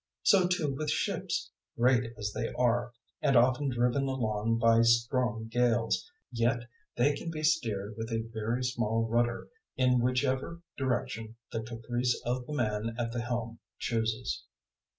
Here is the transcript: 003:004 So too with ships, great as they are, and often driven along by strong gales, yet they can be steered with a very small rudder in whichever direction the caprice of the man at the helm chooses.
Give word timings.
003:004 0.25 0.27
So 0.29 0.47
too 0.47 0.73
with 0.73 0.89
ships, 0.89 1.51
great 1.77 2.11
as 2.17 2.31
they 2.33 2.47
are, 2.57 2.91
and 3.21 3.35
often 3.37 3.69
driven 3.69 4.07
along 4.07 4.57
by 4.57 4.81
strong 4.81 5.45
gales, 5.47 6.09
yet 6.31 6.63
they 6.97 7.13
can 7.15 7.29
be 7.29 7.43
steered 7.43 7.93
with 7.95 8.09
a 8.09 8.27
very 8.33 8.63
small 8.63 9.07
rudder 9.07 9.47
in 9.77 9.99
whichever 9.99 10.63
direction 10.75 11.35
the 11.51 11.61
caprice 11.61 12.19
of 12.25 12.47
the 12.47 12.53
man 12.53 12.95
at 12.97 13.11
the 13.11 13.21
helm 13.21 13.59
chooses. 13.77 14.41